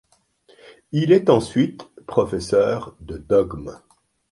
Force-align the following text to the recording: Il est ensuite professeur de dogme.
Il 0.91 1.11
est 1.11 1.29
ensuite 1.29 1.87
professeur 2.07 2.95
de 3.01 3.19
dogme. 3.19 3.77